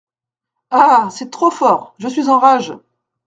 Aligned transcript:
Ah! 0.71 1.09
c’est 1.11 1.29
trop 1.29 1.51
fort! 1.51 1.93
je 1.99 2.07
suis 2.07 2.27
en 2.27 2.39
rage! 2.39 2.73